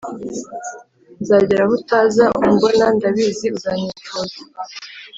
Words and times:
Nzagera 1.21 1.61
aho 1.65 1.73
utaza 1.79 2.25
umbona 2.47 2.85
ndabizi 2.95 3.47
uzanyifuza 3.57 4.37